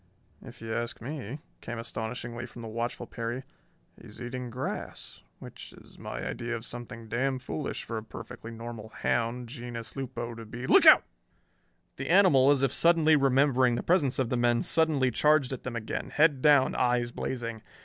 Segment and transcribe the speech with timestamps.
[0.41, 3.43] "If you ask me," came astonishingly from the watchful Perry,
[4.01, 8.89] "he's eating grass, which is my idea of something damn foolish for a perfectly normal
[8.89, 11.03] hound, genus lupo, to be Look out!"
[11.97, 15.75] The animal, as if suddenly remembering the presence of the men, suddenly charged at them
[15.75, 17.61] again, head down, eyes blazing.